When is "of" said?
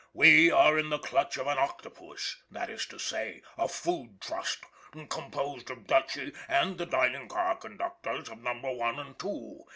1.37-1.45, 5.69-5.85, 8.29-8.39